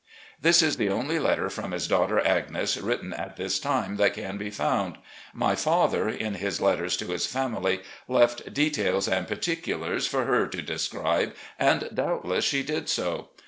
[0.41, 4.35] This is the only letter from his daughter Agnes, written at this time, that can
[4.35, 4.95] be fotmd.
[5.31, 10.61] My father, in his letters to his family, left "details" and "particulars" for her to
[10.63, 13.29] describe, and doubtless she did so.